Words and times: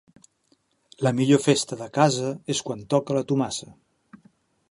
La 1.07 1.11
millor 1.19 1.41
festa 1.43 1.77
de 1.83 1.89
casa 1.99 2.33
és 2.55 2.63
quan 2.69 2.83
toca 2.97 3.19
la 3.21 3.25
Tomasa. 3.33 3.71